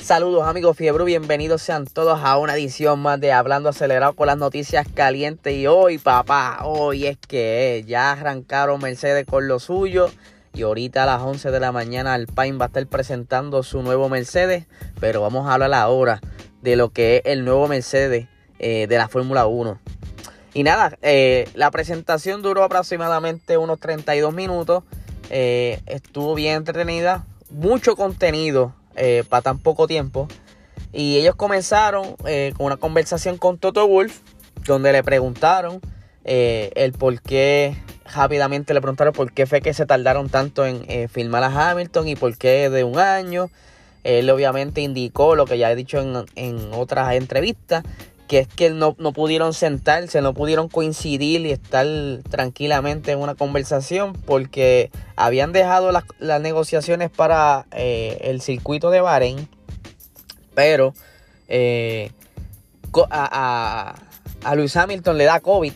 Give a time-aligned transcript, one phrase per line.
[0.00, 4.36] Saludos amigos Fiebre, bienvenidos sean todos a una edición más de Hablando Acelerado con las
[4.36, 5.54] noticias calientes.
[5.54, 10.08] Y hoy, papá, hoy es que ya arrancaron Mercedes con lo suyo.
[10.54, 14.08] Y ahorita a las 11 de la mañana Alpine va a estar presentando su nuevo
[14.08, 14.66] Mercedes.
[15.00, 16.20] Pero vamos a hablar ahora
[16.60, 18.28] de lo que es el nuevo Mercedes
[18.60, 19.80] eh, de la Fórmula 1.
[20.54, 24.84] Y nada, eh, la presentación duró aproximadamente unos 32 minutos.
[25.30, 27.24] Eh, estuvo bien entretenida.
[27.50, 30.28] Mucho contenido eh, para tan poco tiempo.
[30.92, 34.20] Y ellos comenzaron con una conversación con Toto Wolf,
[34.66, 35.80] donde le preguntaron
[36.22, 37.74] el por qué,
[38.14, 42.16] rápidamente le preguntaron por qué fue que se tardaron tanto en filmar a Hamilton y
[42.16, 43.48] por qué de un año.
[44.04, 47.84] Él obviamente indicó lo que ya he dicho en, en otras entrevistas,
[48.32, 51.86] que es que no, no, pudieron sentarse, no pudieron coincidir y estar
[52.30, 59.02] tranquilamente en una conversación porque habían dejado las, las negociaciones para eh, el circuito de
[59.02, 59.48] Bahrein,
[60.54, 60.94] pero
[61.46, 62.10] eh,
[63.10, 63.96] a,
[64.40, 65.74] a, a, Luis Hamilton le da COVID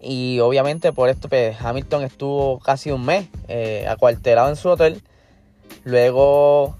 [0.00, 5.00] y obviamente por esto pues, Hamilton estuvo casi un mes eh, acuartelado en su hotel.
[5.84, 6.76] Luego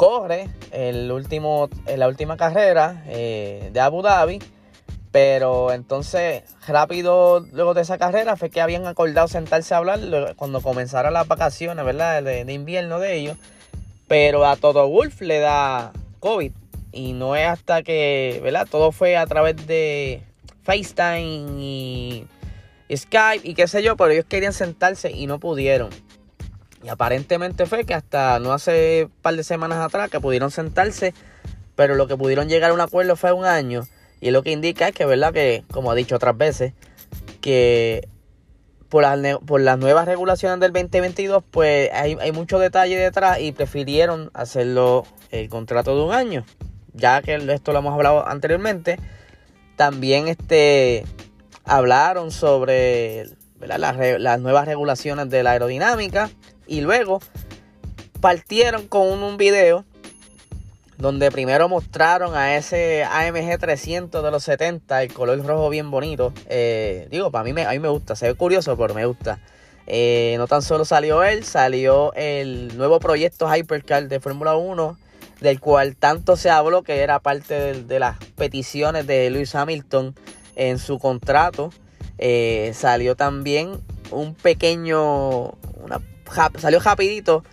[0.00, 4.38] corre el último, la última carrera eh, de Abu Dhabi.
[5.12, 10.00] Pero entonces, rápido luego de esa carrera, fue que habían acordado sentarse a hablar
[10.36, 12.22] cuando comenzaron las vacaciones, ¿verdad?
[12.22, 13.36] De, de invierno de ellos.
[14.08, 16.52] Pero a todo Wolf le da COVID.
[16.92, 18.66] Y no es hasta que, ¿verdad?
[18.70, 20.22] Todo fue a través de
[20.62, 22.26] FaceTime y
[22.90, 23.98] Skype y qué sé yo.
[23.98, 25.90] Pero ellos querían sentarse y no pudieron.
[26.82, 31.12] Y aparentemente fue que hasta no hace un par de semanas atrás que pudieron sentarse,
[31.76, 33.86] pero lo que pudieron llegar a un acuerdo fue un año.
[34.20, 35.32] Y lo que indica es que, ¿verdad?
[35.32, 36.72] Que, como ha dicho otras veces,
[37.40, 38.08] que
[38.88, 43.52] por las, por las nuevas regulaciones del 2022, pues hay, hay mucho detalle detrás y
[43.52, 46.44] prefirieron hacerlo el contrato de un año.
[46.92, 48.98] Ya que esto lo hemos hablado anteriormente.
[49.76, 51.04] También este,
[51.64, 53.26] hablaron sobre
[53.60, 56.30] las, las nuevas regulaciones de la aerodinámica
[56.70, 57.20] y luego
[58.20, 59.84] partieron con un, un, video
[60.98, 66.32] donde primero mostraron a ese AMG 300 de los 70, el color rojo bien bonito.
[66.46, 69.40] Eh, digo, para mí me, a mí me gusta, se ve curioso, pero me gusta.
[69.86, 74.96] Eh, no tan solo salió él, salió el nuevo proyecto Hypercar de Fórmula 1,
[75.40, 80.14] del cual tanto se habló que era parte de, las peticiones de Lewis Hamilton
[80.54, 81.72] en su contrato.
[82.18, 83.80] Eh, salió también
[84.12, 85.52] un pequeño,
[85.82, 86.00] una
[86.58, 87.44] salió rapidito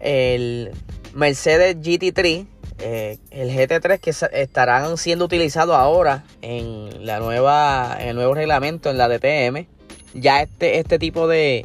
[0.00, 0.72] el
[1.14, 2.46] Mercedes GT3,
[2.78, 8.90] eh, el GT3 que estarán siendo utilizados ahora en la nueva, en el nuevo reglamento
[8.90, 9.66] en la DTM.
[10.14, 11.64] Ya este, este tipo de,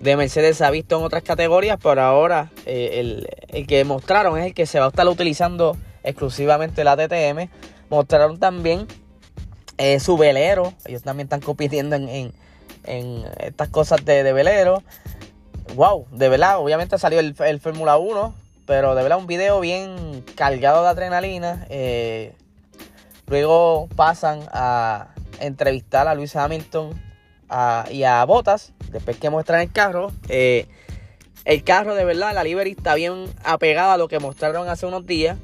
[0.00, 4.38] de Mercedes se ha visto en otras categorías, pero ahora eh, el, el, que mostraron
[4.38, 7.50] es el que se va a estar utilizando exclusivamente la DTM.
[7.90, 8.86] Mostraron también
[9.78, 12.32] eh, su velero, ellos también están compitiendo en, en,
[12.84, 14.82] en estas cosas de, de velero
[15.74, 18.34] wow, de verdad, obviamente salió el, el Fórmula 1,
[18.66, 21.66] pero de verdad un video bien cargado de adrenalina.
[21.68, 22.32] Eh,
[23.26, 25.08] luego pasan a
[25.40, 27.00] entrevistar a Luis Hamilton
[27.90, 30.12] y a Bottas, después que muestran el carro.
[30.28, 30.66] Eh,
[31.44, 35.06] el carro de verdad, la livery está bien apegada a lo que mostraron hace unos
[35.06, 35.38] días.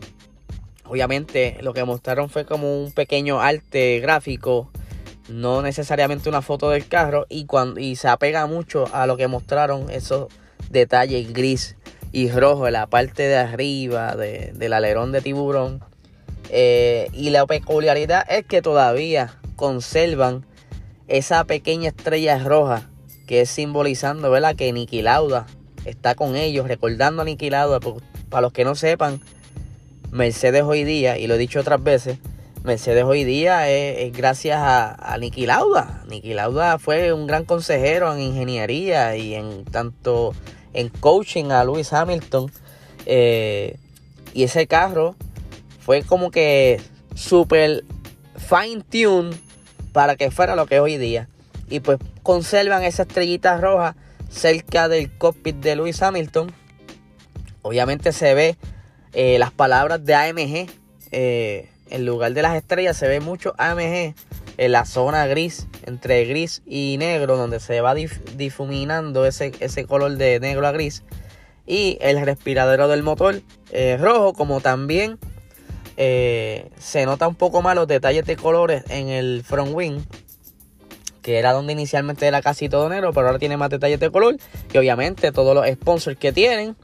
[0.84, 4.70] Obviamente lo que mostraron fue como un pequeño arte gráfico
[5.28, 9.28] no necesariamente una foto del carro y, cuando, y se apega mucho a lo que
[9.28, 10.28] mostraron esos
[10.70, 11.76] detalles gris
[12.12, 15.82] y rojo en la parte de arriba de, del alerón de tiburón.
[16.50, 20.44] Eh, y la peculiaridad es que todavía conservan
[21.08, 22.88] esa pequeña estrella roja
[23.26, 24.56] que es simbolizando ¿verdad?
[24.56, 25.46] que Niki Lauda
[25.84, 27.80] está con ellos, recordando a Niki Lauda.
[28.28, 29.20] Para los que no sepan,
[30.10, 32.18] Mercedes hoy día, y lo he dicho otras veces,
[32.64, 36.04] Mercedes hoy día es, gracias a, a Niki Lauda.
[36.08, 40.32] Niki Lauda fue un gran consejero en ingeniería y en tanto
[40.72, 42.52] en coaching a Lewis Hamilton.
[43.06, 43.78] Eh,
[44.32, 45.16] y ese carro
[45.80, 46.80] fue como que
[47.16, 47.84] súper
[48.36, 49.36] fine tune
[49.92, 51.28] para que fuera lo que es hoy día.
[51.68, 53.96] Y pues conservan esa estrellita roja
[54.30, 56.52] cerca del cockpit de Lewis Hamilton.
[57.62, 58.56] Obviamente se ve
[59.14, 60.70] eh, las palabras de AMG.
[61.10, 64.14] Eh, en lugar de las estrellas se ve mucho AMG
[64.56, 70.16] en la zona gris, entre gris y negro, donde se va difuminando ese, ese color
[70.16, 71.04] de negro a gris.
[71.66, 73.42] Y el respiradero del motor
[73.72, 75.18] eh, rojo, como también
[75.98, 80.00] eh, se nota un poco más los detalles de colores en el front wing.
[81.20, 84.38] que era donde inicialmente era casi todo negro, pero ahora tiene más detalles de color.
[84.72, 86.74] Y obviamente todos los sponsors que tienen.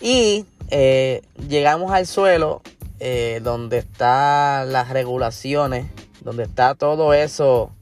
[0.00, 2.62] Y eh, llegamos al suelo
[3.00, 5.86] eh, donde están las regulaciones,
[6.20, 7.72] donde está todo eso,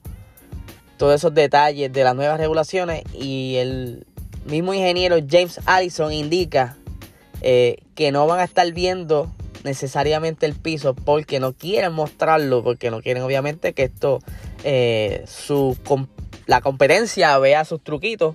[0.97, 3.05] todos esos detalles de las nuevas regulaciones.
[3.13, 4.07] Y el
[4.47, 6.77] mismo ingeniero James Allison indica
[7.43, 9.31] eh, que no van a estar viendo
[9.65, 14.19] necesariamente el piso porque no quieren mostrarlo, porque no quieren obviamente que esto,
[14.65, 15.77] eh, su,
[16.47, 18.35] la competencia vea sus truquitos.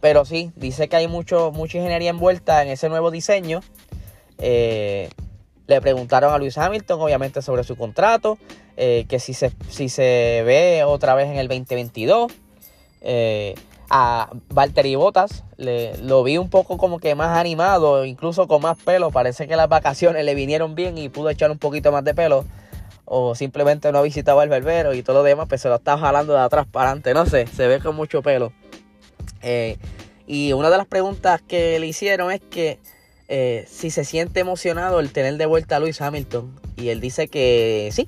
[0.00, 3.60] Pero sí, dice que hay mucho, mucha ingeniería envuelta en ese nuevo diseño.
[4.42, 5.08] Eh,
[5.66, 8.36] le preguntaron a Luis Hamilton, obviamente, sobre su contrato,
[8.76, 12.30] que si se, si se ve otra vez en el 2022
[13.94, 15.44] a Valtteri Bottas.
[15.58, 19.10] Le, lo vi un poco como que más animado, incluso con más pelo.
[19.10, 22.46] Parece que las vacaciones le vinieron bien y pudo echar un poquito más de pelo.
[23.04, 25.98] O simplemente no ha visitado el berbero y todo lo demás, pues se lo está
[25.98, 27.12] jalando de atrás para adelante.
[27.12, 28.52] No sé, se ve con mucho pelo.
[29.42, 29.76] Eh,
[30.26, 32.78] y una de las preguntas que le hicieron es que
[33.34, 36.54] eh, si se siente emocionado el tener de vuelta a Luis Hamilton.
[36.76, 38.06] Y él dice que sí,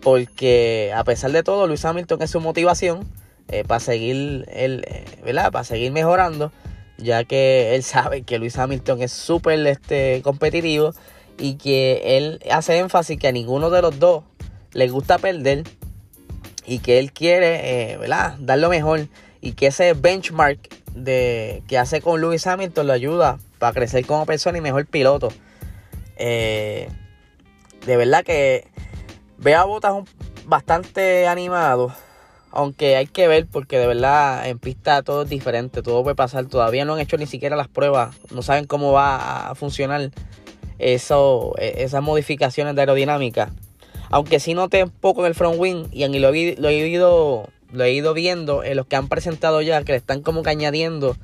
[0.00, 3.06] porque a pesar de todo, Luis Hamilton es su motivación
[3.46, 5.52] eh, para seguir el, eh, ¿verdad?
[5.52, 6.50] Para seguir mejorando,
[6.98, 10.94] ya que él sabe que Luis Hamilton es súper este, competitivo
[11.38, 14.24] y que él hace énfasis que a ninguno de los dos
[14.72, 15.62] le gusta perder
[16.66, 18.34] y que él quiere, eh, ¿verdad?
[18.40, 19.06] Dar lo mejor
[19.40, 20.58] y que ese benchmark
[20.92, 25.28] de, que hace con Luis Hamilton lo ayuda para crecer como persona y mejor piloto.
[26.18, 26.88] de
[27.86, 28.66] verdad que
[29.38, 29.94] veo a Botas
[30.46, 31.94] bastante animado
[32.52, 36.46] aunque hay que ver porque de verdad en pista todo es diferente, todo puede pasar.
[36.46, 40.10] Todavía no han hecho ni siquiera las pruebas, no saben cómo va a funcionar
[40.78, 43.50] eso, e, esas modificaciones de aerodinámica.
[44.10, 46.88] Aunque sí noté un poco en el front wing y en, lo, he, lo, he
[46.88, 50.42] ido, lo he ido viendo en los que han presentado ya que le están como
[50.42, 51.16] que añadiendo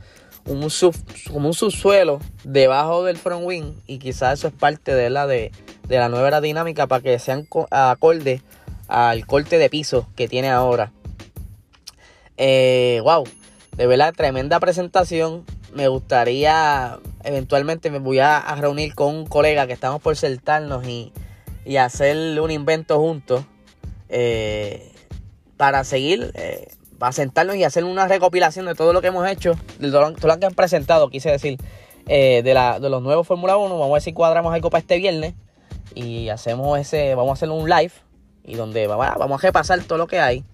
[0.47, 0.95] un, sub,
[1.33, 5.53] como un subsuelo debajo del front wing y quizás eso es parte de la, de,
[5.89, 8.43] de la nueva aerodinámica para que sean acorde
[8.89, 10.93] al corte de piso que tiene ahora.
[12.37, 13.25] Eh, wow,
[13.77, 15.45] de verdad, tremenda presentación.
[15.75, 21.13] Me gustaría, eventualmente me voy a, reunir con un colega que estamos por sentarnos y,
[21.65, 23.45] y hacer un invento juntos
[24.09, 24.93] eh,
[25.57, 29.55] para seguir, eh, para sentarnos y hacer una recopilación de todo lo que hemos hecho,
[29.79, 31.59] de todo, lo que han presentado, quise decir,
[32.07, 33.79] eh, de, la, de los nuevos Fórmula 1.
[33.79, 35.35] Vamos a ver si cuadramos algo para este viernes
[35.95, 37.93] y hacemos ese, vamos a hacer un live
[38.45, 40.45] y donde vamos a repasar todo lo que hay.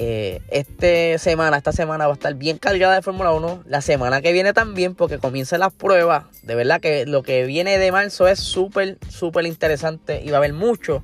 [0.00, 3.64] Eh, esta semana, esta semana va a estar bien cargada de Fórmula 1.
[3.66, 6.24] La semana que viene también, porque comienzan las pruebas.
[6.42, 10.38] De verdad que lo que viene de marzo es súper, súper interesante y va a
[10.38, 11.02] haber mucho,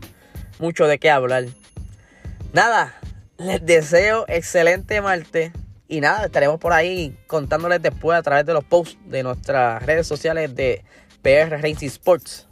[0.61, 1.47] mucho de qué hablar.
[2.53, 2.95] Nada,
[3.39, 5.53] les deseo excelente martes.
[5.87, 10.07] Y nada, estaremos por ahí contándoles después a través de los posts de nuestras redes
[10.07, 10.83] sociales de
[11.23, 12.47] PR Racing Sports.